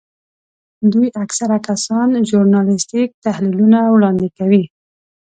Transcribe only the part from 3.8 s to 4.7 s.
وړاندې کوي.